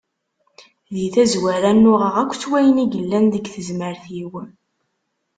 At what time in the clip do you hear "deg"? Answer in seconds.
3.33-3.45